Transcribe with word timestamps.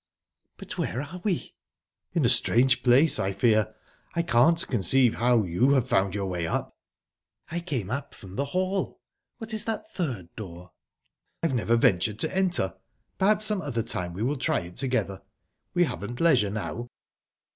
"But 0.57 0.79
where 0.79 0.99
are 1.03 1.21
we?" 1.23 1.53
"In 2.13 2.25
a 2.25 2.29
strange 2.29 2.81
place, 2.81 3.19
I 3.19 3.33
fear. 3.33 3.75
I 4.15 4.23
can't 4.23 4.67
conceive 4.67 5.13
how 5.13 5.43
you 5.43 5.73
have 5.73 5.87
found 5.87 6.15
your 6.15 6.25
way 6.25 6.47
up." 6.47 6.75
"I 7.51 7.59
came 7.59 7.91
up 7.91 8.15
from 8.15 8.35
the 8.35 8.45
hall...What 8.45 9.53
is 9.53 9.65
that 9.65 9.93
third 9.93 10.35
door?" 10.35 10.71
"I've 11.43 11.53
never 11.53 11.75
ventured 11.75 12.17
to 12.21 12.35
enter. 12.35 12.73
Perhaps 13.19 13.45
some 13.45 13.61
other 13.61 13.83
time 13.83 14.13
we 14.13 14.23
will 14.23 14.37
try 14.39 14.61
it 14.61 14.75
together. 14.75 15.21
We 15.75 15.83
haven't 15.83 16.19
leisure 16.19 16.49
now." 16.49 16.89